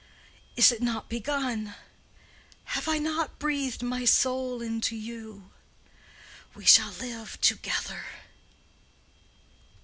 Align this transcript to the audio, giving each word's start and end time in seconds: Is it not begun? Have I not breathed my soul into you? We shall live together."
Is 0.55 0.71
it 0.71 0.81
not 0.81 1.09
begun? 1.09 1.75
Have 2.63 2.87
I 2.87 2.97
not 2.97 3.37
breathed 3.37 3.83
my 3.83 4.03
soul 4.03 4.59
into 4.59 4.95
you? 4.95 5.51
We 6.55 6.65
shall 6.65 6.89
live 6.93 7.39
together." 7.39 8.03